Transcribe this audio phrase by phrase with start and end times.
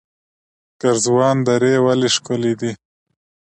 [0.81, 2.71] ګرزوان درې ولې ښکلې دي؟